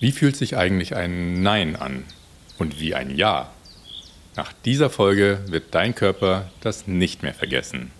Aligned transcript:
Wie 0.00 0.12
fühlt 0.12 0.36
sich 0.36 0.56
eigentlich 0.56 0.96
ein 0.96 1.42
Nein 1.42 1.76
an? 1.76 2.04
Und 2.58 2.80
wie 2.80 2.94
ein 2.94 3.16
Ja? 3.16 3.50
Nach 4.36 4.52
dieser 4.64 4.90
Folge 4.90 5.38
wird 5.46 5.74
dein 5.74 5.94
Körper 5.94 6.50
das 6.60 6.88
nicht 6.88 7.22
mehr 7.22 7.34
vergessen. 7.34 7.92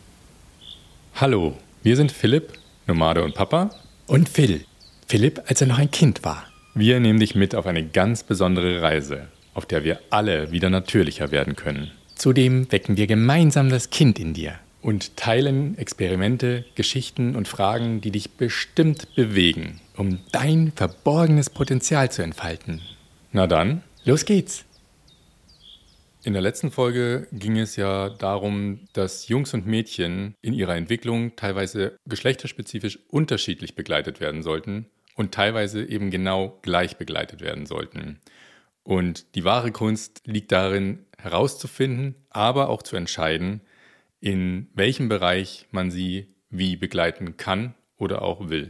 Hallo, 1.14 1.56
wir 1.84 1.96
sind 1.96 2.10
Philipp, 2.10 2.54
Nomade 2.86 3.22
und 3.22 3.34
Papa. 3.34 3.70
Und 4.08 4.28
Phil. 4.28 4.64
Philipp, 5.06 5.42
als 5.46 5.60
er 5.60 5.68
noch 5.68 5.78
ein 5.78 5.90
Kind 5.90 6.24
war. 6.24 6.44
Wir 6.74 6.98
nehmen 6.98 7.20
dich 7.20 7.36
mit 7.36 7.54
auf 7.54 7.66
eine 7.66 7.86
ganz 7.86 8.24
besondere 8.24 8.82
Reise, 8.82 9.28
auf 9.54 9.64
der 9.64 9.84
wir 9.84 10.00
alle 10.10 10.50
wieder 10.50 10.70
natürlicher 10.70 11.30
werden 11.30 11.54
können. 11.54 11.92
Zudem 12.16 12.70
wecken 12.72 12.96
wir 12.96 13.06
gemeinsam 13.06 13.70
das 13.70 13.90
Kind 13.90 14.18
in 14.18 14.34
dir. 14.34 14.58
Und 14.84 15.16
teilen 15.16 15.78
Experimente, 15.78 16.66
Geschichten 16.74 17.36
und 17.36 17.48
Fragen, 17.48 18.02
die 18.02 18.10
dich 18.10 18.32
bestimmt 18.32 19.14
bewegen. 19.14 19.80
Um 19.96 20.18
dein 20.30 20.72
verborgenes 20.76 21.48
Potenzial 21.48 22.10
zu 22.10 22.20
entfalten. 22.20 22.82
Na 23.32 23.46
dann, 23.46 23.82
los 24.04 24.26
geht's! 24.26 24.66
In 26.22 26.34
der 26.34 26.42
letzten 26.42 26.70
Folge 26.70 27.26
ging 27.32 27.58
es 27.58 27.76
ja 27.76 28.10
darum, 28.10 28.80
dass 28.92 29.28
Jungs 29.28 29.54
und 29.54 29.66
Mädchen 29.66 30.34
in 30.42 30.52
ihrer 30.52 30.76
Entwicklung 30.76 31.34
teilweise 31.34 31.96
geschlechterspezifisch 32.06 32.98
unterschiedlich 33.08 33.76
begleitet 33.76 34.20
werden 34.20 34.42
sollten 34.42 34.84
und 35.14 35.32
teilweise 35.32 35.82
eben 35.82 36.10
genau 36.10 36.58
gleich 36.60 36.98
begleitet 36.98 37.40
werden 37.40 37.64
sollten. 37.64 38.20
Und 38.82 39.34
die 39.34 39.44
wahre 39.44 39.72
Kunst 39.72 40.20
liegt 40.26 40.52
darin, 40.52 41.06
herauszufinden, 41.16 42.16
aber 42.28 42.68
auch 42.68 42.82
zu 42.82 42.96
entscheiden, 42.96 43.62
in 44.24 44.68
welchem 44.72 45.10
Bereich 45.10 45.66
man 45.70 45.90
sie 45.90 46.34
wie 46.48 46.76
begleiten 46.76 47.36
kann 47.36 47.74
oder 47.98 48.22
auch 48.22 48.48
will. 48.48 48.68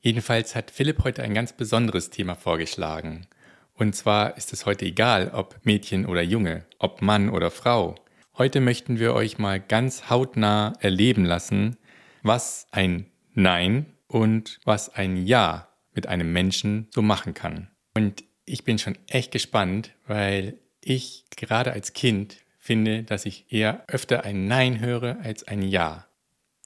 Jedenfalls 0.00 0.54
hat 0.54 0.70
Philipp 0.70 1.04
heute 1.04 1.22
ein 1.22 1.34
ganz 1.34 1.52
besonderes 1.52 2.08
Thema 2.08 2.34
vorgeschlagen. 2.34 3.26
Und 3.74 3.94
zwar 3.94 4.38
ist 4.38 4.54
es 4.54 4.64
heute 4.64 4.86
egal, 4.86 5.30
ob 5.34 5.60
Mädchen 5.62 6.06
oder 6.06 6.22
Junge, 6.22 6.64
ob 6.78 7.02
Mann 7.02 7.28
oder 7.28 7.50
Frau. 7.50 7.96
Heute 8.38 8.62
möchten 8.62 8.98
wir 8.98 9.12
euch 9.12 9.36
mal 9.36 9.60
ganz 9.60 10.08
hautnah 10.08 10.72
erleben 10.80 11.26
lassen, 11.26 11.76
was 12.22 12.66
ein 12.70 13.04
Nein 13.34 13.84
und 14.06 14.58
was 14.64 14.94
ein 14.94 15.26
Ja 15.26 15.68
mit 15.92 16.06
einem 16.06 16.32
Menschen 16.32 16.88
so 16.94 17.02
machen 17.02 17.34
kann. 17.34 17.68
Und 17.94 18.24
ich 18.46 18.64
bin 18.64 18.78
schon 18.78 18.96
echt 19.08 19.32
gespannt, 19.32 19.90
weil 20.06 20.60
ich 20.80 21.26
gerade 21.36 21.72
als 21.72 21.92
Kind 21.92 22.38
finde, 22.64 23.02
dass 23.02 23.26
ich 23.26 23.52
eher 23.52 23.84
öfter 23.88 24.24
ein 24.24 24.46
Nein 24.46 24.80
höre 24.80 25.18
als 25.22 25.46
ein 25.46 25.60
Ja. 25.60 26.06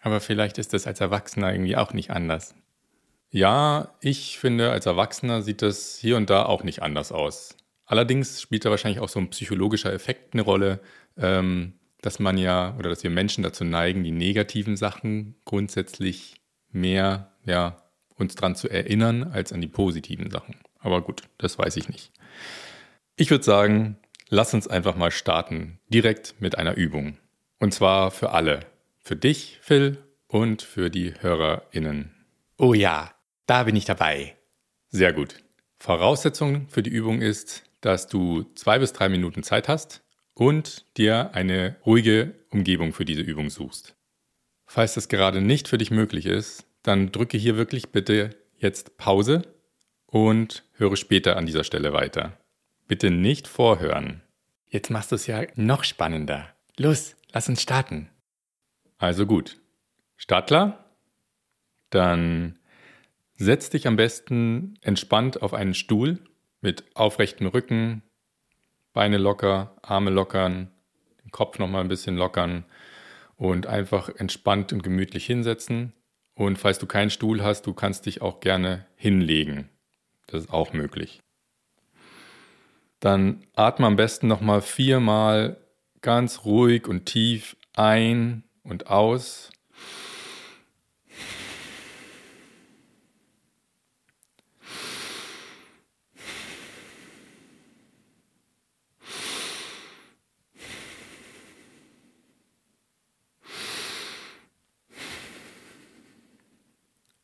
Aber 0.00 0.20
vielleicht 0.20 0.56
ist 0.58 0.72
das 0.72 0.86
als 0.86 1.00
Erwachsener 1.00 1.52
irgendwie 1.52 1.76
auch 1.76 1.92
nicht 1.92 2.12
anders. 2.12 2.54
Ja, 3.30 3.96
ich 4.00 4.38
finde, 4.38 4.70
als 4.70 4.86
Erwachsener 4.86 5.42
sieht 5.42 5.60
das 5.60 5.98
hier 5.98 6.16
und 6.16 6.30
da 6.30 6.44
auch 6.44 6.62
nicht 6.62 6.82
anders 6.82 7.10
aus. 7.10 7.56
Allerdings 7.84 8.40
spielt 8.40 8.64
da 8.64 8.70
wahrscheinlich 8.70 9.00
auch 9.00 9.08
so 9.08 9.18
ein 9.18 9.30
psychologischer 9.30 9.92
Effekt 9.92 10.34
eine 10.34 10.42
Rolle, 10.42 10.78
ähm, 11.16 11.72
dass 12.00 12.20
man 12.20 12.38
ja 12.38 12.76
oder 12.78 12.90
dass 12.90 13.02
wir 13.02 13.10
Menschen 13.10 13.42
dazu 13.42 13.64
neigen, 13.64 14.04
die 14.04 14.12
negativen 14.12 14.76
Sachen 14.76 15.34
grundsätzlich 15.44 16.36
mehr 16.70 17.32
ja, 17.44 17.82
uns 18.14 18.36
dran 18.36 18.54
zu 18.54 18.68
erinnern 18.68 19.24
als 19.24 19.52
an 19.52 19.60
die 19.60 19.66
positiven 19.66 20.30
Sachen. 20.30 20.60
Aber 20.78 21.02
gut, 21.02 21.22
das 21.38 21.58
weiß 21.58 21.76
ich 21.76 21.88
nicht. 21.88 22.12
Ich 23.16 23.32
würde 23.32 23.42
sagen, 23.42 23.96
lass 24.28 24.54
uns 24.54 24.68
einfach 24.68 24.96
mal 24.96 25.10
starten, 25.10 25.78
direkt 25.88 26.34
mit 26.40 26.58
einer 26.58 26.76
Übung. 26.76 27.18
Und 27.58 27.74
zwar 27.74 28.10
für 28.10 28.30
alle. 28.30 28.60
Für 29.00 29.16
dich, 29.16 29.58
Phil, 29.62 29.98
und 30.28 30.62
für 30.62 30.90
die 30.90 31.14
HörerInnen. 31.20 32.14
Oh 32.58 32.74
ja, 32.74 33.12
da 33.46 33.64
bin 33.64 33.76
ich 33.76 33.84
dabei. 33.84 34.36
Sehr 34.88 35.12
gut. 35.12 35.36
Voraussetzung 35.78 36.68
für 36.68 36.82
die 36.82 36.90
Übung 36.90 37.22
ist, 37.22 37.64
dass 37.80 38.08
du 38.08 38.44
zwei 38.54 38.78
bis 38.78 38.92
drei 38.92 39.08
Minuten 39.08 39.42
Zeit 39.42 39.68
hast 39.68 40.02
und 40.34 40.84
dir 40.96 41.30
eine 41.34 41.76
ruhige 41.86 42.34
Umgebung 42.50 42.92
für 42.92 43.04
diese 43.04 43.22
Übung 43.22 43.50
suchst. 43.50 43.94
Falls 44.66 44.94
das 44.94 45.08
gerade 45.08 45.40
nicht 45.40 45.68
für 45.68 45.78
dich 45.78 45.90
möglich 45.90 46.26
ist, 46.26 46.66
dann 46.82 47.10
drücke 47.12 47.38
hier 47.38 47.56
wirklich 47.56 47.88
bitte 47.88 48.30
jetzt 48.58 48.96
Pause 48.98 49.42
und 50.06 50.64
höre 50.72 50.96
später 50.96 51.36
an 51.36 51.46
dieser 51.46 51.64
Stelle 51.64 51.92
weiter. 51.92 52.38
Bitte 52.88 53.10
nicht 53.10 53.46
vorhören. 53.46 54.22
Jetzt 54.68 54.90
machst 54.90 55.12
du 55.12 55.16
es 55.16 55.26
ja 55.26 55.42
noch 55.54 55.84
spannender. 55.84 56.48
Los, 56.76 57.16
lass 57.32 57.48
uns 57.48 57.62
starten. 57.62 58.10
Also 58.98 59.26
gut. 59.26 59.60
Startklar? 60.16 60.84
Dann 61.90 62.58
Setz 63.40 63.70
dich 63.70 63.86
am 63.86 63.94
besten 63.94 64.74
entspannt 64.82 65.42
auf 65.42 65.54
einen 65.54 65.74
Stuhl 65.74 66.18
mit 66.60 66.84
aufrechtem 66.94 67.46
Rücken, 67.46 68.02
Beine 68.92 69.16
locker, 69.16 69.76
Arme 69.80 70.10
lockern, 70.10 70.72
den 71.22 71.30
Kopf 71.30 71.60
nochmal 71.60 71.82
ein 71.82 71.88
bisschen 71.88 72.16
lockern 72.16 72.64
und 73.36 73.68
einfach 73.68 74.08
entspannt 74.08 74.72
und 74.72 74.82
gemütlich 74.82 75.24
hinsetzen. 75.24 75.92
Und 76.34 76.58
falls 76.58 76.80
du 76.80 76.86
keinen 76.86 77.10
Stuhl 77.10 77.44
hast, 77.44 77.68
du 77.68 77.74
kannst 77.74 78.06
dich 78.06 78.22
auch 78.22 78.40
gerne 78.40 78.86
hinlegen. 78.96 79.68
Das 80.26 80.42
ist 80.42 80.50
auch 80.52 80.72
möglich. 80.72 81.20
Dann 83.00 83.46
atme 83.54 83.86
am 83.86 83.96
besten 83.96 84.26
nochmal 84.26 84.60
viermal 84.60 85.56
ganz 86.00 86.44
ruhig 86.44 86.88
und 86.88 87.06
tief 87.06 87.56
ein 87.74 88.42
und 88.64 88.88
aus. 88.88 89.50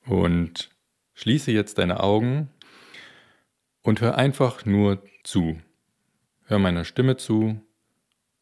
Und 0.06 0.70
schließe 1.14 1.50
jetzt 1.50 1.78
deine 1.78 2.00
Augen 2.00 2.50
und 3.84 4.00
hör 4.00 4.16
einfach 4.16 4.64
nur 4.64 5.04
zu. 5.22 5.60
Hör 6.46 6.58
meiner 6.58 6.84
Stimme 6.84 7.16
zu 7.16 7.60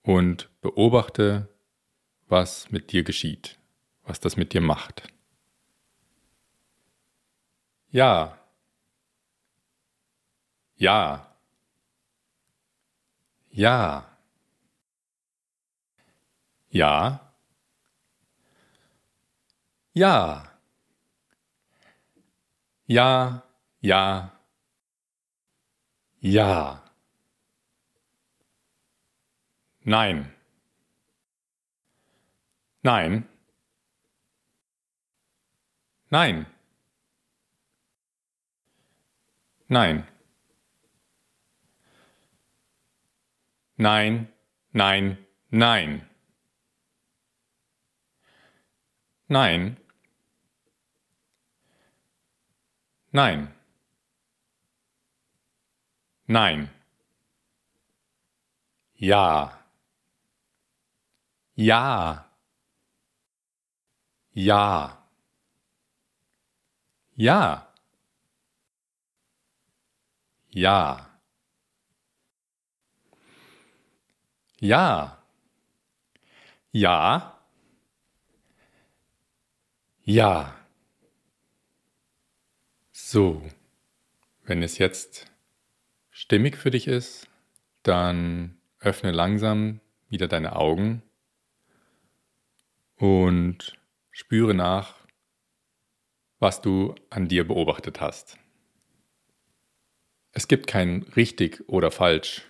und 0.02 0.50
beobachte, 0.62 1.48
was 2.28 2.70
mit 2.70 2.92
dir 2.92 3.04
geschieht, 3.04 3.58
was 4.04 4.20
das 4.20 4.36
mit 4.36 4.54
dir 4.54 4.60
macht. 4.62 5.08
Ja. 7.92 8.38
Ja. 10.78 11.28
Ja. 13.50 14.04
Ja. 16.70 17.20
Ja. 19.94 20.52
Ja, 22.86 23.42
ja, 23.80 24.32
ja. 26.22 26.82
Nein. 29.84 30.32
Nein. 32.82 33.28
Nein. 36.10 36.46
Nein. 39.68 40.06
Nein, 43.78 44.28
nein, 44.72 45.16
nein. 45.50 46.08
Nein. 49.28 49.76
Nein. 53.12 53.61
Nein. 56.32 56.70
Ja. 58.94 59.52
Ja. 61.54 62.24
Ja. 64.32 64.98
Ja. 67.14 67.68
Ja. 70.50 71.10
Ja. 74.60 75.18
Ja. 76.72 77.38
Ja. 80.04 80.54
So, 82.92 83.42
wenn 84.44 84.62
es 84.62 84.78
jetzt 84.78 85.31
stimmig 86.22 86.56
für 86.56 86.70
dich 86.70 86.86
ist, 86.86 87.26
dann 87.82 88.56
öffne 88.78 89.10
langsam 89.10 89.80
wieder 90.08 90.28
deine 90.28 90.54
Augen 90.54 91.02
und 92.96 93.76
spüre 94.12 94.54
nach, 94.54 94.94
was 96.38 96.60
du 96.60 96.94
an 97.10 97.26
dir 97.26 97.46
beobachtet 97.46 98.00
hast. 98.00 98.38
Es 100.30 100.46
gibt 100.46 100.68
kein 100.68 101.02
richtig 101.16 101.68
oder 101.68 101.90
falsch. 101.90 102.46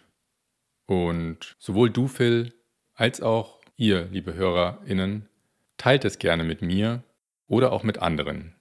Und 0.85 1.57
sowohl 1.59 1.89
du, 1.89 2.09
Phil, 2.09 2.53
als 2.93 3.23
auch 3.23 3.63
ihr, 3.79 4.05
liebe 4.11 4.35
HörerInnen, 4.35 5.31
teilt 5.79 6.05
es 6.05 6.19
gerne 6.19 6.45
mit 6.45 6.61
mir 6.61 7.05
oder 7.49 7.73
auch 7.73 7.85
mit 7.85 7.99
anderen, 7.99 8.55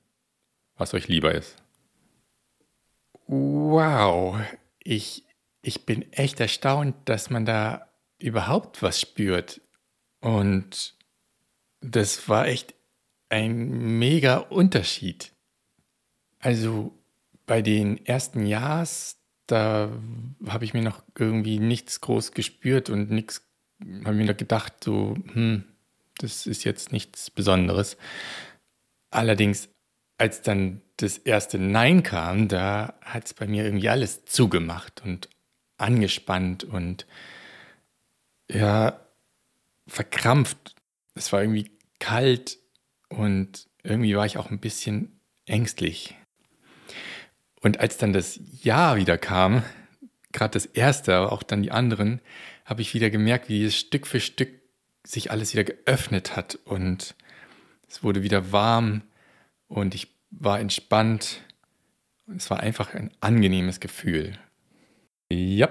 was 0.77 0.93
euch 0.93 1.09
lieber 1.09 1.35
ist. 1.35 1.61
Wow, 3.27 4.39
ich, 4.83 5.25
ich 5.61 5.85
bin 5.85 6.11
echt 6.11 6.39
erstaunt, 6.39 6.95
dass 7.05 7.29
man 7.29 7.45
da 7.45 7.89
überhaupt 8.19 8.81
was 8.81 8.99
spürt. 8.99 9.61
Und 10.19 10.95
das 11.81 12.29
war 12.29 12.47
echt 12.47 12.75
ein 13.29 13.97
mega 13.99 14.37
Unterschied. 14.37 15.33
Also 16.39 16.93
bei 17.45 17.61
den 17.61 18.05
ersten 18.05 18.45
Jahres, 18.45 19.17
da 19.47 19.89
habe 20.47 20.65
ich 20.65 20.73
mir 20.73 20.81
noch 20.81 21.03
irgendwie 21.17 21.59
nichts 21.59 22.01
groß 22.01 22.31
gespürt 22.31 22.89
und 22.89 23.11
nichts, 23.11 23.47
habe 24.05 24.15
mir 24.15 24.25
noch 24.25 24.37
gedacht, 24.37 24.83
so, 24.83 25.15
hm, 25.33 25.63
das 26.17 26.45
ist 26.45 26.63
jetzt 26.63 26.91
nichts 26.91 27.29
Besonderes. 27.29 27.97
Allerdings, 29.09 29.69
als 30.21 30.43
dann 30.43 30.81
das 30.97 31.17
erste 31.17 31.57
Nein 31.57 32.03
kam, 32.03 32.47
da 32.47 32.93
hat 33.01 33.25
es 33.25 33.33
bei 33.33 33.47
mir 33.47 33.65
irgendwie 33.65 33.89
alles 33.89 34.23
zugemacht 34.25 35.01
und 35.03 35.29
angespannt 35.79 36.63
und 36.63 37.07
ja, 38.47 38.99
verkrampft. 39.87 40.75
Es 41.15 41.33
war 41.33 41.41
irgendwie 41.41 41.71
kalt 41.97 42.59
und 43.09 43.67
irgendwie 43.81 44.15
war 44.15 44.27
ich 44.27 44.37
auch 44.37 44.51
ein 44.51 44.59
bisschen 44.59 45.19
ängstlich. 45.47 46.15
Und 47.59 47.79
als 47.79 47.97
dann 47.97 48.13
das 48.13 48.39
Ja 48.61 48.95
wieder 48.95 49.17
kam, 49.17 49.63
gerade 50.33 50.51
das 50.51 50.67
erste, 50.67 51.15
aber 51.15 51.31
auch 51.31 51.41
dann 51.41 51.63
die 51.63 51.71
anderen, 51.71 52.21
habe 52.63 52.83
ich 52.83 52.93
wieder 52.93 53.09
gemerkt, 53.09 53.49
wie 53.49 53.65
es 53.65 53.75
Stück 53.75 54.05
für 54.05 54.19
Stück 54.19 54.49
sich 55.03 55.31
alles 55.31 55.53
wieder 55.53 55.63
geöffnet 55.63 56.35
hat 56.35 56.59
und 56.63 57.15
es 57.89 58.03
wurde 58.03 58.21
wieder 58.21 58.51
warm 58.51 59.01
und 59.71 59.95
ich 59.95 60.07
war 60.29 60.59
entspannt. 60.59 61.41
Es 62.35 62.49
war 62.49 62.59
einfach 62.59 62.93
ein 62.93 63.11
angenehmes 63.21 63.79
Gefühl. 63.79 64.37
Ja, 65.31 65.69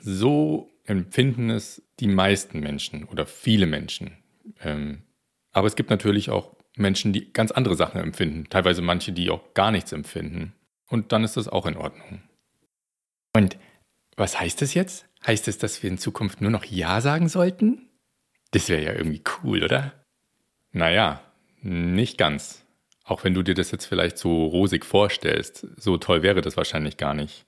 so 0.00 0.70
empfinden 0.84 1.50
es 1.50 1.82
die 1.98 2.06
meisten 2.06 2.60
Menschen 2.60 3.04
oder 3.04 3.26
viele 3.26 3.66
Menschen. 3.66 4.16
Ähm, 4.60 5.02
aber 5.52 5.66
es 5.66 5.76
gibt 5.76 5.90
natürlich 5.90 6.30
auch 6.30 6.56
Menschen, 6.76 7.12
die 7.12 7.32
ganz 7.32 7.50
andere 7.50 7.74
Sachen 7.74 8.00
empfinden. 8.00 8.48
Teilweise 8.48 8.80
manche, 8.80 9.12
die 9.12 9.30
auch 9.30 9.54
gar 9.54 9.72
nichts 9.72 9.92
empfinden. 9.92 10.54
Und 10.88 11.12
dann 11.12 11.24
ist 11.24 11.36
das 11.36 11.48
auch 11.48 11.66
in 11.66 11.76
Ordnung. 11.76 12.22
Und 13.34 13.58
was 14.16 14.38
heißt 14.38 14.62
das 14.62 14.74
jetzt? 14.74 15.06
Heißt 15.26 15.48
es, 15.48 15.58
dass 15.58 15.82
wir 15.82 15.90
in 15.90 15.98
Zukunft 15.98 16.40
nur 16.40 16.50
noch 16.50 16.64
Ja 16.64 17.00
sagen 17.00 17.28
sollten? 17.28 17.88
Das 18.52 18.68
wäre 18.68 18.82
ja 18.82 18.92
irgendwie 18.92 19.22
cool, 19.42 19.62
oder? 19.64 19.92
Naja, 20.72 21.20
nicht 21.60 22.16
ganz. 22.18 22.64
Auch 23.10 23.24
wenn 23.24 23.34
du 23.34 23.42
dir 23.42 23.54
das 23.54 23.72
jetzt 23.72 23.86
vielleicht 23.86 24.18
so 24.18 24.46
rosig 24.46 24.86
vorstellst, 24.86 25.66
so 25.76 25.96
toll 25.96 26.22
wäre 26.22 26.42
das 26.42 26.56
wahrscheinlich 26.56 26.96
gar 26.96 27.12
nicht. 27.12 27.44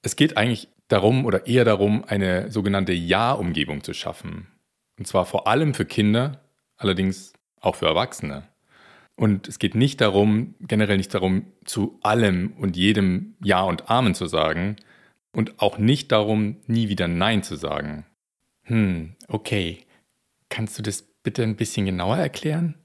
Es 0.00 0.16
geht 0.16 0.38
eigentlich 0.38 0.68
darum 0.88 1.26
oder 1.26 1.46
eher 1.46 1.66
darum, 1.66 2.02
eine 2.06 2.50
sogenannte 2.50 2.94
Ja-Umgebung 2.94 3.84
zu 3.84 3.92
schaffen. 3.92 4.46
Und 4.98 5.06
zwar 5.06 5.26
vor 5.26 5.46
allem 5.46 5.74
für 5.74 5.84
Kinder, 5.84 6.40
allerdings 6.78 7.34
auch 7.60 7.76
für 7.76 7.88
Erwachsene. 7.88 8.44
Und 9.16 9.48
es 9.48 9.58
geht 9.58 9.74
nicht 9.74 10.00
darum, 10.00 10.54
generell 10.60 10.96
nicht 10.96 11.12
darum, 11.12 11.52
zu 11.66 11.98
allem 12.00 12.54
und 12.58 12.74
jedem 12.74 13.36
Ja 13.44 13.60
und 13.60 13.90
Amen 13.90 14.14
zu 14.14 14.28
sagen 14.28 14.76
und 15.30 15.60
auch 15.60 15.76
nicht 15.76 16.10
darum, 16.10 16.56
nie 16.68 16.88
wieder 16.88 17.06
Nein 17.06 17.42
zu 17.42 17.56
sagen. 17.56 18.06
Hm, 18.62 19.14
okay. 19.28 19.84
Kannst 20.48 20.78
du 20.78 20.82
das 20.82 21.02
bitte 21.02 21.42
ein 21.42 21.56
bisschen 21.56 21.84
genauer 21.84 22.16
erklären? 22.16 22.76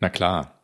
Na 0.00 0.08
klar. 0.08 0.57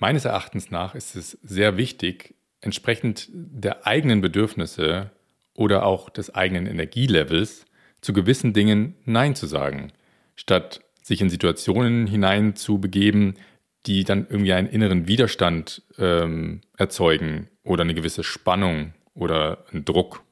Meines 0.00 0.24
Erachtens 0.24 0.70
nach 0.70 0.94
ist 0.94 1.14
es 1.14 1.38
sehr 1.42 1.76
wichtig, 1.76 2.34
entsprechend 2.62 3.28
der 3.32 3.86
eigenen 3.86 4.22
Bedürfnisse 4.22 5.10
oder 5.54 5.84
auch 5.84 6.08
des 6.08 6.34
eigenen 6.34 6.66
Energielevels 6.66 7.66
zu 8.00 8.14
gewissen 8.14 8.54
Dingen 8.54 8.96
Nein 9.04 9.34
zu 9.34 9.46
sagen, 9.46 9.92
statt 10.36 10.80
sich 11.02 11.20
in 11.20 11.28
Situationen 11.28 12.06
hinein 12.06 12.56
zu 12.56 12.78
begeben, 12.78 13.34
die 13.84 14.04
dann 14.04 14.26
irgendwie 14.28 14.54
einen 14.54 14.68
inneren 14.68 15.06
Widerstand 15.06 15.82
ähm, 15.98 16.62
erzeugen 16.78 17.48
oder 17.62 17.82
eine 17.82 17.94
gewisse 17.94 18.24
Spannung 18.24 18.94
oder 19.12 19.66
einen 19.70 19.84
Druck. 19.84 20.22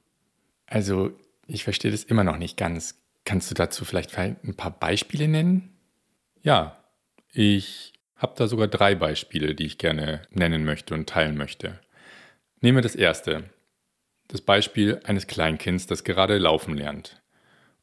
Also 0.67 1.13
ich 1.47 1.65
verstehe 1.65 1.91
das 1.91 2.05
immer 2.05 2.25
noch 2.25 2.39
nicht 2.39 2.57
ganz. 2.57 3.03
Kannst 3.27 3.51
du 3.51 3.55
dazu 3.55 3.85
vielleicht 3.85 4.17
ein 4.17 4.55
paar 4.57 4.71
Beispiele 4.71 5.29
nennen? 5.29 5.77
Ja, 6.41 6.83
ich 7.33 7.93
habe 8.19 8.35
da 8.37 8.47
sogar 8.47 8.69
drei 8.69 8.95
Beispiele, 8.95 9.55
die 9.55 9.67
ich 9.67 9.79
gerne 9.79 10.23
nennen 10.31 10.65
möchte 10.65 10.95
und 10.95 11.09
teilen 11.09 11.37
möchte. 11.37 11.79
Nehmen 12.61 12.79
wir 12.79 12.83
das 12.83 12.97
erste. 12.97 13.45
Das 14.27 14.41
Beispiel 14.41 15.01
eines 15.05 15.27
Kleinkinds, 15.27 15.87
das 15.87 16.05
gerade 16.05 16.37
laufen 16.37 16.77
lernt. 16.77 17.23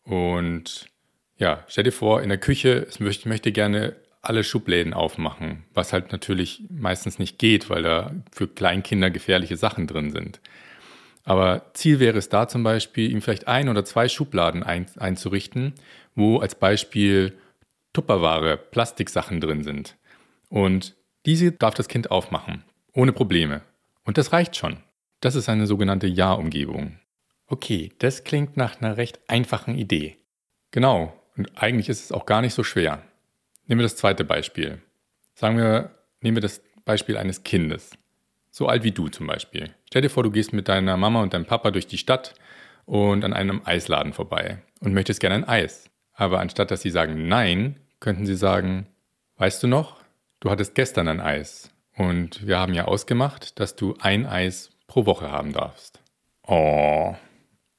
Und 0.03 0.87
ja, 1.37 1.63
stell 1.67 1.85
dir 1.85 1.91
vor, 1.91 2.21
in 2.21 2.29
der 2.29 2.37
Küche, 2.37 2.85
es 2.87 2.99
möchte, 2.99 3.27
möchte 3.27 3.51
gerne 3.51 3.95
alle 4.21 4.43
Schubläden 4.43 4.93
aufmachen, 4.93 5.63
was 5.73 5.93
halt 5.93 6.11
natürlich 6.11 6.63
meistens 6.69 7.19
nicht 7.19 7.39
geht, 7.39 7.69
weil 7.69 7.83
da 7.83 8.11
für 8.31 8.47
Kleinkinder 8.47 9.09
gefährliche 9.09 9.57
Sachen 9.57 9.87
drin 9.87 10.11
sind. 10.11 10.39
Aber 11.23 11.71
Ziel 11.73 11.99
wäre 11.99 12.17
es 12.17 12.29
da 12.29 12.47
zum 12.47 12.63
Beispiel, 12.63 13.11
ihm 13.11 13.21
vielleicht 13.21 13.47
ein 13.47 13.69
oder 13.69 13.83
zwei 13.83 14.07
Schubladen 14.07 14.63
ein, 14.63 14.85
einzurichten, 14.97 15.73
wo 16.13 16.39
als 16.39 16.55
Beispiel 16.55 17.33
Tupperware, 17.93 18.57
Plastiksachen 18.57 19.41
drin 19.41 19.63
sind. 19.63 19.95
Und 20.55 20.95
diese 21.25 21.51
darf 21.51 21.73
das 21.73 21.89
Kind 21.89 22.11
aufmachen, 22.11 22.63
ohne 22.93 23.11
Probleme. 23.11 23.61
Und 24.05 24.17
das 24.17 24.31
reicht 24.31 24.55
schon. 24.55 24.77
Das 25.19 25.35
ist 25.35 25.49
eine 25.49 25.67
sogenannte 25.67 26.07
Ja-Umgebung. 26.07 26.97
Okay, 27.45 27.91
das 27.99 28.23
klingt 28.23 28.55
nach 28.55 28.79
einer 28.79 28.95
recht 28.95 29.19
einfachen 29.27 29.77
Idee. 29.77 30.15
Genau, 30.71 31.11
und 31.35 31.61
eigentlich 31.61 31.89
ist 31.89 32.05
es 32.05 32.13
auch 32.13 32.25
gar 32.25 32.39
nicht 32.39 32.53
so 32.53 32.63
schwer. 32.63 33.01
Nehmen 33.67 33.79
wir 33.79 33.83
das 33.85 33.97
zweite 33.97 34.23
Beispiel. 34.23 34.81
Sagen 35.33 35.57
wir, 35.57 35.91
nehmen 36.21 36.37
wir 36.37 36.41
das 36.41 36.61
Beispiel 36.85 37.17
eines 37.17 37.43
Kindes. 37.43 37.91
So 38.49 38.67
alt 38.69 38.83
wie 38.83 38.91
du 38.91 39.09
zum 39.09 39.27
Beispiel. 39.27 39.75
Stell 39.87 40.03
dir 40.03 40.09
vor, 40.09 40.23
du 40.23 40.31
gehst 40.31 40.53
mit 40.53 40.69
deiner 40.69 40.95
Mama 40.95 41.21
und 41.21 41.33
deinem 41.33 41.43
Papa 41.43 41.71
durch 41.71 41.87
die 41.87 41.97
Stadt 41.97 42.33
und 42.85 43.25
an 43.25 43.33
einem 43.33 43.61
Eisladen 43.65 44.13
vorbei 44.13 44.59
und 44.79 44.93
möchtest 44.93 45.19
gerne 45.19 45.35
ein 45.35 45.49
Eis. 45.49 45.89
Aber 46.13 46.39
anstatt 46.39 46.71
dass 46.71 46.81
sie 46.81 46.91
sagen 46.91 47.27
Nein, 47.27 47.81
könnten 47.99 48.25
sie 48.25 48.37
sagen, 48.37 48.87
weißt 49.35 49.61
du 49.61 49.67
noch, 49.67 50.04
du 50.39 50.49
hattest 50.49 50.75
gestern 50.75 51.07
ein 51.07 51.21
Eis 51.21 51.71
und 51.95 52.45
wir 52.45 52.59
haben 52.59 52.73
ja 52.73 52.85
ausgemacht, 52.85 53.59
dass 53.59 53.75
du 53.75 53.95
ein 53.99 54.25
Eis 54.25 54.71
pro 54.87 55.05
Woche 55.05 55.31
haben 55.31 55.53
darfst. 55.53 56.01
Oh, 56.47 57.15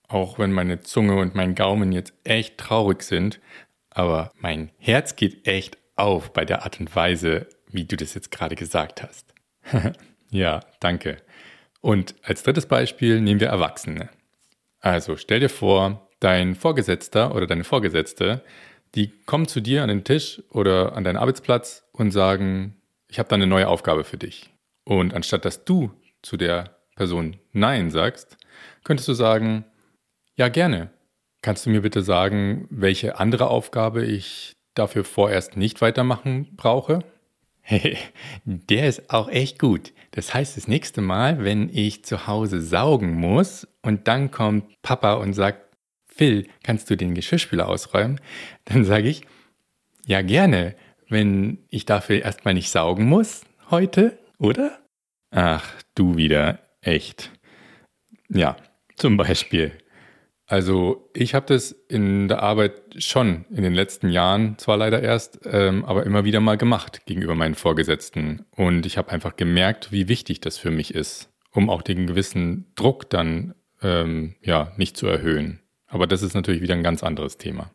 auch 0.09 0.39
wenn 0.39 0.53
meine 0.53 0.81
Zunge 0.81 1.17
und 1.17 1.35
mein 1.35 1.55
Gaumen 1.55 1.93
jetzt 1.93 2.15
echt 2.25 2.59
traurig 2.59 3.03
sind, 3.03 3.41
aber 3.91 4.33
mein 4.39 4.71
Herz 4.79 5.17
geht 5.17 5.47
echt 5.47 5.79
auf 5.97 6.33
bei 6.33 6.45
der 6.45 6.63
Art 6.65 6.81
und 6.81 6.95
Weise, 6.95 7.49
wie 7.69 7.85
du 7.85 7.97
das 7.97 8.15
jetzt 8.15 8.31
gerade 8.31 8.55
gesagt 8.55 9.03
hast. 9.03 9.35
ja, 10.31 10.61
danke. 10.81 11.17
Und 11.81 12.15
als 12.23 12.43
drittes 12.43 12.67
Beispiel 12.67 13.21
nehmen 13.21 13.41
wir 13.41 13.49
Erwachsene. 13.49 14.11
Also 14.81 15.17
stell 15.17 15.41
dir 15.41 15.49
vor, 15.49 16.09
dein 16.21 16.55
Vorgesetzter 16.55 17.35
oder 17.35 17.47
deine 17.47 17.65
Vorgesetzte, 17.65 18.43
die 18.95 19.09
kommen 19.27 19.49
zu 19.49 19.61
dir 19.61 19.83
an 19.83 19.89
den 19.89 20.05
Tisch 20.05 20.43
oder 20.51 20.95
an 20.97 21.05
deinen 21.05 21.17
Arbeitsplatz 21.17 21.85
und 21.93 22.11
sagen, 22.11 22.77
ich 23.09 23.19
habe 23.19 23.29
da 23.29 23.37
eine 23.37 23.47
neue 23.47 23.69
Aufgabe 23.69 24.05
für 24.05 24.17
dich. 24.17 24.51
Und 24.85 25.15
anstatt 25.15 25.45
dass 25.45 25.65
du 25.65 25.91
zu 26.23 26.37
der 26.37 26.77
Person 26.97 27.37
Nein 27.53 27.91
sagst, 27.91 28.37
könntest 28.85 29.09
du 29.09 29.15
sagen, 29.15 29.65
ja 30.37 30.49
gerne. 30.49 30.91
Kannst 31.43 31.67
du 31.67 31.71
mir 31.71 31.83
bitte 31.83 32.03
sagen, 32.03 32.67
welche 32.71 33.19
andere 33.19 33.49
Aufgabe 33.49 34.05
ich 34.05 34.53
dafür 34.75 35.05
vorerst 35.05 35.57
nicht 35.57 35.81
weitermachen 35.81 36.57
brauche? 36.57 37.01
Hey, 37.61 37.99
der 38.45 38.89
ist 38.89 39.11
auch 39.11 39.29
echt 39.29 39.59
gut. 39.59 39.93
Das 40.13 40.33
heißt, 40.33 40.57
das 40.57 40.69
nächste 40.69 41.01
Mal, 41.01 41.45
wenn 41.45 41.69
ich 41.69 42.05
zu 42.05 42.27
Hause 42.27 42.61
saugen 42.61 43.15
muss 43.15 43.67
und 43.83 44.09
dann 44.09 44.31
kommt 44.31 44.65
Papa 44.83 45.15
und 45.15 45.35
sagt, 45.35 45.66
Phil, 46.17 46.49
kannst 46.63 46.89
du 46.89 46.97
den 46.97 47.15
Geschirrspüler 47.15 47.69
ausräumen? 47.69 48.21
Dann 48.65 48.85
sage 48.85 49.09
ich, 49.09 49.23
ja 50.07 50.23
gerne, 50.23 50.75
wenn 51.09 51.59
ich 51.69 51.85
dafür 51.85 52.23
erstmal 52.23 52.55
nicht 52.55 52.71
saugen 52.71 53.07
muss 53.07 53.43
heute, 53.71 54.19
oder? 54.39 54.79
Ach, 55.31 55.71
du 55.95 56.17
wieder, 56.17 56.59
echt. 56.81 57.31
Ja, 58.31 58.57
zum 58.97 59.19
Beispiel. 59.19 59.73
Also 60.47 61.11
ich 61.13 61.35
habe 61.35 61.47
das 61.47 61.73
in 61.73 62.29
der 62.29 62.43
Arbeit 62.43 62.81
schon 62.97 63.45
in 63.51 63.63
den 63.63 63.75
letzten 63.75 64.09
Jahren, 64.09 64.57
zwar 64.59 64.77
leider 64.79 65.03
erst, 65.03 65.41
ähm, 65.45 65.85
aber 65.85 66.07
immer 66.07 66.25
wieder 66.25 66.41
mal 66.41 66.57
gemacht 66.57 67.05
gegenüber 67.05 67.35
meinen 67.35 67.57
Vorgesetzten. 67.57 68.47
Und 68.53 68.87
ich 68.87 68.97
habe 68.97 69.11
einfach 69.11 69.37
gemerkt, 69.37 69.93
wie 69.93 70.09
wichtig 70.09 70.41
das 70.41 70.57
für 70.57 70.71
mich 70.71 70.95
ist. 70.95 71.31
um 71.57 71.71
auch 71.71 71.83
den 71.83 72.07
gewissen 72.07 72.67
Druck 72.75 73.09
dann 73.11 73.55
ähm, 73.83 74.37
ja, 74.43 74.73
nicht 74.77 74.97
zu 74.97 75.07
erhöhen. 75.07 75.61
Aber 75.87 76.07
das 76.07 76.23
ist 76.23 76.35
natürlich 76.35 76.63
wieder 76.63 76.75
ein 76.75 76.83
ganz 76.83 77.03
anderes 77.03 77.39
Thema. 77.39 77.71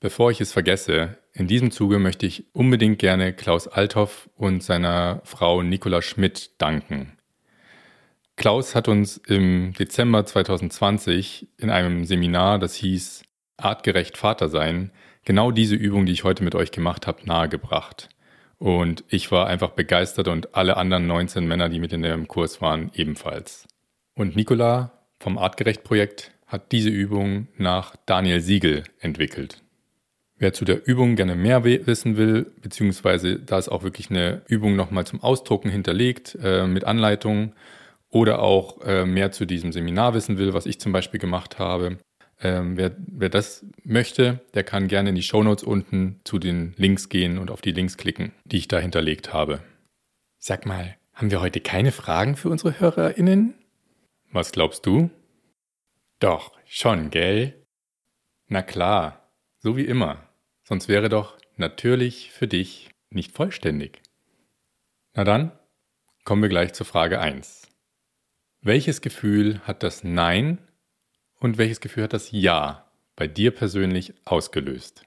Bevor 0.00 0.30
ich 0.30 0.40
es 0.40 0.52
vergesse, 0.52 1.16
in 1.32 1.46
diesem 1.46 1.70
Zuge 1.70 1.98
möchte 1.98 2.26
ich 2.26 2.44
unbedingt 2.52 2.98
gerne 2.98 3.32
Klaus 3.32 3.68
Althoff 3.68 4.28
und 4.36 4.62
seiner 4.62 5.22
Frau 5.24 5.62
Nicola 5.62 6.02
Schmidt 6.02 6.60
danken. 6.60 7.16
Klaus 8.36 8.74
hat 8.74 8.88
uns 8.88 9.16
im 9.16 9.72
Dezember 9.72 10.26
2020 10.26 11.48
in 11.56 11.70
einem 11.70 12.04
Seminar, 12.04 12.58
das 12.58 12.74
hieß 12.74 13.22
Artgerecht 13.56 14.18
Vater 14.18 14.48
sein, 14.48 14.90
genau 15.24 15.52
diese 15.52 15.76
Übung, 15.76 16.04
die 16.04 16.12
ich 16.12 16.24
heute 16.24 16.44
mit 16.44 16.54
euch 16.54 16.72
gemacht 16.72 17.06
habe, 17.06 17.24
nahegebracht. 17.24 18.08
Und 18.58 19.04
ich 19.08 19.30
war 19.30 19.46
einfach 19.46 19.70
begeistert 19.70 20.28
und 20.28 20.54
alle 20.54 20.76
anderen 20.76 21.06
19 21.06 21.46
Männer, 21.46 21.68
die 21.68 21.80
mit 21.80 21.92
in 21.92 22.02
dem 22.02 22.28
Kurs 22.28 22.60
waren, 22.60 22.90
ebenfalls. 22.94 23.66
Und 24.14 24.36
Nicola 24.36 24.92
vom 25.18 25.38
Artgerecht-Projekt 25.38 26.32
hat 26.54 26.72
diese 26.72 26.88
Übung 26.88 27.48
nach 27.58 27.96
Daniel 28.06 28.40
Siegel 28.40 28.84
entwickelt. 29.00 29.60
Wer 30.38 30.52
zu 30.52 30.64
der 30.64 30.86
Übung 30.86 31.16
gerne 31.16 31.34
mehr 31.34 31.64
wissen 31.64 32.16
will, 32.16 32.46
beziehungsweise 32.62 33.40
da 33.40 33.58
ist 33.58 33.68
auch 33.68 33.82
wirklich 33.82 34.10
eine 34.10 34.42
Übung 34.48 34.76
nochmal 34.76 35.04
zum 35.06 35.20
Ausdrucken 35.22 35.68
hinterlegt 35.68 36.38
äh, 36.42 36.66
mit 36.66 36.84
Anleitungen 36.84 37.54
oder 38.10 38.40
auch 38.40 38.80
äh, 38.82 39.04
mehr 39.04 39.32
zu 39.32 39.46
diesem 39.46 39.72
Seminar 39.72 40.14
wissen 40.14 40.38
will, 40.38 40.54
was 40.54 40.66
ich 40.66 40.78
zum 40.78 40.92
Beispiel 40.92 41.18
gemacht 41.18 41.58
habe, 41.58 41.98
ähm, 42.40 42.76
wer, 42.76 42.92
wer 42.98 43.30
das 43.30 43.66
möchte, 43.82 44.40
der 44.54 44.62
kann 44.62 44.86
gerne 44.86 45.08
in 45.08 45.14
die 45.14 45.22
Shownotes 45.22 45.64
unten 45.64 46.20
zu 46.24 46.38
den 46.38 46.74
Links 46.76 47.08
gehen 47.08 47.38
und 47.38 47.50
auf 47.50 47.62
die 47.62 47.72
Links 47.72 47.96
klicken, 47.96 48.32
die 48.44 48.58
ich 48.58 48.68
da 48.68 48.78
hinterlegt 48.78 49.32
habe. 49.32 49.60
Sag 50.38 50.66
mal, 50.66 50.96
haben 51.14 51.30
wir 51.30 51.40
heute 51.40 51.60
keine 51.60 51.90
Fragen 51.90 52.36
für 52.36 52.48
unsere 52.48 52.78
HörerInnen? 52.78 53.54
Was 54.30 54.52
glaubst 54.52 54.86
du? 54.86 55.10
Doch, 56.24 56.52
schon, 56.64 57.10
gell? 57.10 57.66
Na 58.46 58.62
klar, 58.62 59.30
so 59.58 59.76
wie 59.76 59.84
immer. 59.84 60.26
Sonst 60.62 60.88
wäre 60.88 61.10
doch 61.10 61.36
natürlich 61.58 62.30
für 62.30 62.48
dich 62.48 62.88
nicht 63.10 63.32
vollständig. 63.32 64.00
Na 65.12 65.24
dann, 65.24 65.52
kommen 66.24 66.40
wir 66.40 66.48
gleich 66.48 66.72
zur 66.72 66.86
Frage 66.86 67.20
1. 67.20 67.68
Welches 68.62 69.02
Gefühl 69.02 69.60
hat 69.64 69.82
das 69.82 70.02
Nein 70.02 70.66
und 71.40 71.58
welches 71.58 71.82
Gefühl 71.82 72.04
hat 72.04 72.14
das 72.14 72.30
Ja 72.30 72.90
bei 73.16 73.28
dir 73.28 73.50
persönlich 73.50 74.14
ausgelöst? 74.24 75.04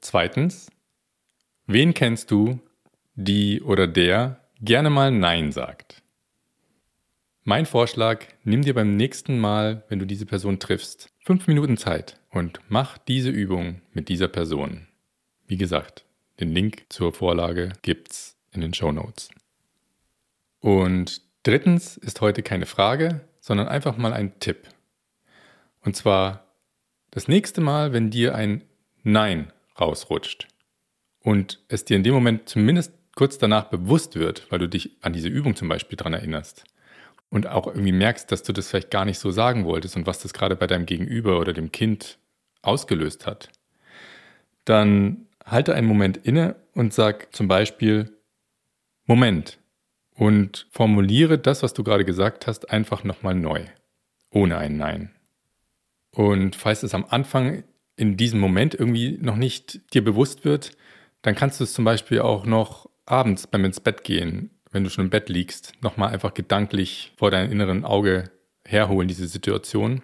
Zweitens, 0.00 0.68
wen 1.64 1.94
kennst 1.94 2.32
du, 2.32 2.58
die 3.14 3.62
oder 3.62 3.86
der 3.86 4.44
gerne 4.60 4.90
mal 4.90 5.12
Nein 5.12 5.52
sagt? 5.52 6.02
Mein 7.48 7.64
Vorschlag, 7.64 8.26
nimm 8.44 8.60
dir 8.60 8.74
beim 8.74 8.94
nächsten 8.94 9.38
Mal, 9.38 9.82
wenn 9.88 9.98
du 9.98 10.04
diese 10.04 10.26
Person 10.26 10.58
triffst, 10.58 11.08
fünf 11.18 11.46
Minuten 11.46 11.78
Zeit 11.78 12.20
und 12.30 12.60
mach 12.68 12.98
diese 12.98 13.30
Übung 13.30 13.80
mit 13.94 14.10
dieser 14.10 14.28
Person. 14.28 14.86
Wie 15.46 15.56
gesagt, 15.56 16.04
den 16.40 16.52
Link 16.52 16.84
zur 16.90 17.14
Vorlage 17.14 17.72
gibt's 17.80 18.36
in 18.52 18.60
den 18.60 18.74
Show 18.74 18.92
Notes. 18.92 19.30
Und 20.60 21.22
drittens 21.42 21.96
ist 21.96 22.20
heute 22.20 22.42
keine 22.42 22.66
Frage, 22.66 23.22
sondern 23.40 23.66
einfach 23.66 23.96
mal 23.96 24.12
ein 24.12 24.38
Tipp. 24.40 24.68
Und 25.80 25.96
zwar 25.96 26.52
das 27.10 27.28
nächste 27.28 27.62
Mal, 27.62 27.94
wenn 27.94 28.10
dir 28.10 28.34
ein 28.34 28.62
Nein 29.04 29.54
rausrutscht 29.80 30.48
und 31.20 31.64
es 31.68 31.86
dir 31.86 31.96
in 31.96 32.02
dem 32.02 32.12
Moment 32.12 32.46
zumindest 32.46 32.92
kurz 33.14 33.38
danach 33.38 33.70
bewusst 33.70 34.16
wird, 34.16 34.52
weil 34.52 34.58
du 34.58 34.68
dich 34.68 34.98
an 35.00 35.14
diese 35.14 35.28
Übung 35.28 35.56
zum 35.56 35.70
Beispiel 35.70 35.96
dran 35.96 36.12
erinnerst 36.12 36.66
und 37.30 37.46
auch 37.46 37.66
irgendwie 37.66 37.92
merkst, 37.92 38.30
dass 38.30 38.42
du 38.42 38.52
das 38.52 38.68
vielleicht 38.68 38.90
gar 38.90 39.04
nicht 39.04 39.18
so 39.18 39.30
sagen 39.30 39.64
wolltest 39.64 39.96
und 39.96 40.06
was 40.06 40.20
das 40.20 40.32
gerade 40.32 40.56
bei 40.56 40.66
deinem 40.66 40.86
Gegenüber 40.86 41.38
oder 41.38 41.52
dem 41.52 41.72
Kind 41.72 42.18
ausgelöst 42.62 43.26
hat, 43.26 43.50
dann 44.64 45.26
halte 45.44 45.74
einen 45.74 45.86
Moment 45.86 46.18
inne 46.18 46.56
und 46.74 46.92
sag 46.92 47.34
zum 47.34 47.48
Beispiel, 47.48 48.12
Moment, 49.06 49.58
und 50.14 50.66
formuliere 50.70 51.38
das, 51.38 51.62
was 51.62 51.74
du 51.74 51.84
gerade 51.84 52.04
gesagt 52.04 52.46
hast, 52.46 52.70
einfach 52.70 53.04
nochmal 53.04 53.34
neu, 53.34 53.64
ohne 54.30 54.58
ein 54.58 54.76
Nein. 54.76 55.14
Und 56.10 56.56
falls 56.56 56.82
es 56.82 56.94
am 56.94 57.06
Anfang 57.08 57.62
in 57.96 58.16
diesem 58.16 58.40
Moment 58.40 58.74
irgendwie 58.74 59.18
noch 59.20 59.36
nicht 59.36 59.94
dir 59.94 60.02
bewusst 60.02 60.44
wird, 60.44 60.76
dann 61.22 61.34
kannst 61.34 61.60
du 61.60 61.64
es 61.64 61.72
zum 61.72 61.84
Beispiel 61.84 62.20
auch 62.20 62.46
noch 62.46 62.90
abends 63.06 63.46
beim 63.46 63.64
ins 63.64 63.80
Bett 63.80 64.04
gehen, 64.04 64.50
wenn 64.70 64.84
du 64.84 64.90
schon 64.90 65.04
im 65.04 65.10
Bett 65.10 65.28
liegst, 65.28 65.72
nochmal 65.80 66.12
einfach 66.12 66.34
gedanklich 66.34 67.12
vor 67.16 67.30
deinem 67.30 67.50
inneren 67.52 67.84
Auge 67.84 68.30
herholen, 68.64 69.08
diese 69.08 69.28
Situation, 69.28 70.02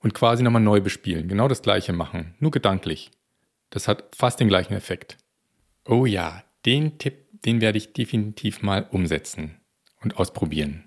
und 0.00 0.14
quasi 0.14 0.42
nochmal 0.42 0.62
neu 0.62 0.80
bespielen. 0.80 1.28
Genau 1.28 1.48
das 1.48 1.62
gleiche 1.62 1.92
machen, 1.92 2.34
nur 2.38 2.50
gedanklich. 2.50 3.10
Das 3.70 3.88
hat 3.88 4.14
fast 4.14 4.38
den 4.38 4.48
gleichen 4.48 4.74
Effekt. 4.74 5.16
Oh 5.86 6.04
ja, 6.06 6.44
den 6.64 6.98
Tipp 6.98 7.24
den 7.44 7.60
werde 7.60 7.78
ich 7.78 7.92
definitiv 7.92 8.62
mal 8.62 8.86
umsetzen 8.90 9.60
und 10.00 10.16
ausprobieren. 10.16 10.84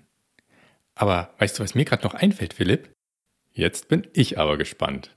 Aber 0.94 1.34
weißt 1.38 1.58
du, 1.58 1.62
was 1.62 1.74
mir 1.74 1.84
gerade 1.84 2.04
noch 2.04 2.14
einfällt, 2.14 2.54
Philipp? 2.54 2.92
Jetzt 3.52 3.88
bin 3.88 4.06
ich 4.12 4.38
aber 4.38 4.56
gespannt. 4.56 5.14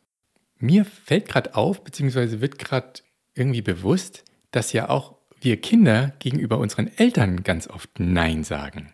Mir 0.58 0.86
fällt 0.86 1.28
gerade 1.28 1.56
auf, 1.56 1.84
beziehungsweise 1.84 2.42
wird 2.42 2.60
gerade 2.60 3.02
irgendwie 3.34 3.62
bewusst, 3.62 4.24
dass 4.52 4.74
ja 4.74 4.90
auch 4.90 5.18
wir 5.44 5.58
Kinder 5.58 6.14
gegenüber 6.20 6.60
unseren 6.60 6.88
Eltern 6.98 7.44
ganz 7.44 7.68
oft 7.68 8.00
Nein 8.00 8.44
sagen. 8.44 8.94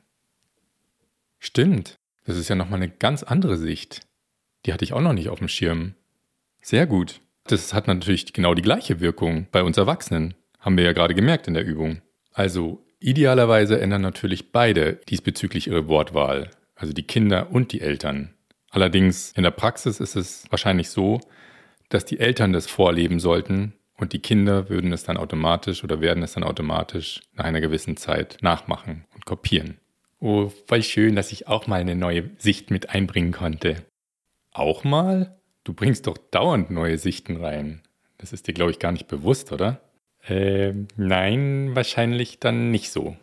Stimmt, 1.39 1.97
das 2.25 2.37
ist 2.37 2.49
ja 2.49 2.55
nochmal 2.55 2.81
eine 2.81 2.89
ganz 2.89 3.23
andere 3.23 3.57
Sicht. 3.57 4.01
Die 4.65 4.73
hatte 4.73 4.83
ich 4.83 4.93
auch 4.93 5.01
noch 5.01 5.13
nicht 5.13 5.29
auf 5.29 5.39
dem 5.39 5.47
Schirm. 5.47 5.95
Sehr 6.61 6.87
gut. 6.87 7.21
Das 7.45 7.73
hat 7.73 7.87
natürlich 7.87 8.33
genau 8.33 8.53
die 8.53 8.61
gleiche 8.61 8.99
Wirkung 8.99 9.47
bei 9.51 9.63
uns 9.63 9.77
Erwachsenen. 9.77 10.33
Haben 10.59 10.77
wir 10.77 10.83
ja 10.83 10.93
gerade 10.93 11.15
gemerkt 11.15 11.47
in 11.47 11.53
der 11.53 11.65
Übung. 11.65 12.01
Also 12.33 12.85
idealerweise 12.99 13.79
ändern 13.79 14.01
natürlich 14.01 14.51
beide 14.51 14.99
diesbezüglich 15.07 15.67
ihre 15.67 15.87
Wortwahl, 15.87 16.51
also 16.75 16.93
die 16.93 17.07
Kinder 17.07 17.51
und 17.51 17.71
die 17.71 17.81
Eltern. 17.81 18.33
Allerdings 18.69 19.31
in 19.31 19.43
der 19.43 19.51
Praxis 19.51 19.99
ist 19.99 20.15
es 20.15 20.43
wahrscheinlich 20.49 20.89
so, 20.89 21.21
dass 21.89 22.03
die 22.03 22.19
Eltern 22.19 22.51
das 22.51 22.67
vorleben 22.67 23.19
sollten 23.19 23.73
und 23.97 24.13
die 24.13 24.19
Kinder 24.19 24.69
würden 24.69 24.93
es 24.93 25.03
dann 25.03 25.17
automatisch 25.17 25.83
oder 25.83 26.01
werden 26.01 26.23
es 26.23 26.33
dann 26.33 26.43
automatisch 26.43 27.21
nach 27.33 27.45
einer 27.45 27.61
gewissen 27.61 27.97
Zeit 27.97 28.37
nachmachen 28.41 29.05
und 29.13 29.25
kopieren. 29.25 29.79
Oh, 30.19 30.51
voll 30.67 30.83
schön, 30.83 31.15
dass 31.15 31.31
ich 31.31 31.47
auch 31.47 31.67
mal 31.67 31.81
eine 31.81 31.95
neue 31.95 32.29
Sicht 32.37 32.71
mit 32.71 32.89
einbringen 32.89 33.31
konnte. 33.31 33.85
Auch 34.51 34.83
mal? 34.83 35.37
Du 35.63 35.73
bringst 35.73 36.07
doch 36.07 36.17
dauernd 36.17 36.71
neue 36.71 36.97
Sichten 36.97 37.37
rein. 37.37 37.81
Das 38.17 38.33
ist 38.33 38.47
dir, 38.47 38.53
glaube 38.53 38.71
ich, 38.71 38.79
gar 38.79 38.91
nicht 38.91 39.07
bewusst, 39.07 39.51
oder? 39.51 39.81
Äh, 40.27 40.73
nein, 40.95 41.75
wahrscheinlich 41.75 42.39
dann 42.39 42.71
nicht 42.71 42.91
so. 42.91 43.15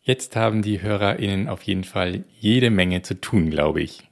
Jetzt 0.00 0.36
haben 0.36 0.62
die 0.62 0.82
HörerInnen 0.82 1.48
auf 1.48 1.62
jeden 1.62 1.84
Fall 1.84 2.24
jede 2.38 2.70
Menge 2.70 3.02
zu 3.02 3.20
tun, 3.20 3.50
glaube 3.50 3.82
ich. 3.82 4.08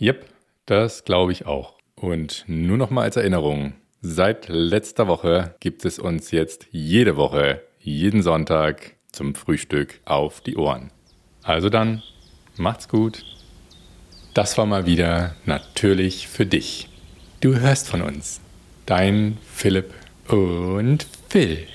Yep, 0.00 0.26
das 0.66 1.04
glaube 1.04 1.32
ich 1.32 1.46
auch. 1.46 1.78
Und 1.94 2.44
nur 2.48 2.78
noch 2.78 2.90
mal 2.90 3.02
als 3.02 3.16
Erinnerung. 3.16 3.74
Seit 4.06 4.48
letzter 4.48 5.08
Woche 5.08 5.54
gibt 5.60 5.86
es 5.86 5.98
uns 5.98 6.30
jetzt 6.30 6.66
jede 6.70 7.16
Woche, 7.16 7.62
jeden 7.78 8.22
Sonntag 8.22 8.96
zum 9.10 9.34
Frühstück 9.34 9.98
auf 10.04 10.42
die 10.42 10.58
Ohren. 10.58 10.90
Also 11.42 11.70
dann, 11.70 12.02
macht's 12.58 12.90
gut. 12.90 13.24
Das 14.34 14.58
war 14.58 14.66
mal 14.66 14.84
wieder 14.84 15.34
natürlich 15.46 16.28
für 16.28 16.44
dich. 16.44 16.90
Du 17.40 17.58
hörst 17.58 17.88
von 17.88 18.02
uns. 18.02 18.42
Dein 18.84 19.38
Philipp 19.50 19.94
und 20.28 21.06
Phil. 21.30 21.66